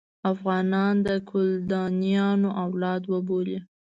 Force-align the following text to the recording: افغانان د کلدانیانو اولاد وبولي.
افغانان 0.31 0.93
د 1.05 1.07
کلدانیانو 1.29 2.49
اولاد 2.63 3.01
وبولي. 3.11 3.59